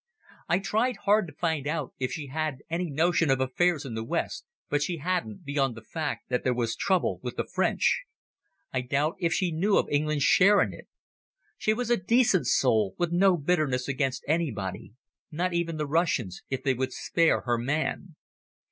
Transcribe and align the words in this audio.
I 0.49 0.57
tried 0.57 0.97
hard 1.05 1.27
to 1.27 1.33
find 1.35 1.67
out 1.67 1.93
if 1.99 2.11
she 2.11 2.25
had 2.25 2.63
any 2.71 2.89
notion 2.89 3.29
of 3.29 3.39
affairs 3.39 3.85
in 3.85 3.93
the 3.93 4.03
West, 4.03 4.47
but 4.67 4.81
she 4.81 4.97
hadn't, 4.97 5.45
beyond 5.45 5.75
the 5.75 5.83
fact 5.83 6.27
that 6.29 6.43
there 6.43 6.55
was 6.55 6.75
trouble 6.75 7.19
with 7.21 7.35
the 7.35 7.43
French. 7.45 8.01
I 8.73 8.81
doubt 8.81 9.15
if 9.19 9.31
she 9.31 9.51
knew 9.51 9.77
of 9.77 9.87
England's 9.91 10.23
share 10.23 10.59
in 10.59 10.73
it. 10.73 10.87
She 11.55 11.75
was 11.75 11.91
a 11.91 11.97
decent 11.97 12.47
soul, 12.47 12.95
with 12.97 13.11
no 13.11 13.37
bitterness 13.37 13.87
against 13.87 14.25
anybody, 14.27 14.93
not 15.29 15.53
even 15.53 15.77
the 15.77 15.85
Russians 15.85 16.41
if 16.49 16.63
they 16.63 16.73
would 16.73 16.93
spare 16.93 17.41
her 17.41 17.59
man. 17.59 18.15